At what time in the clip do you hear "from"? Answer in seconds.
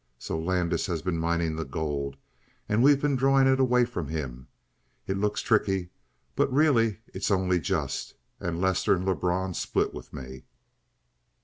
3.85-4.07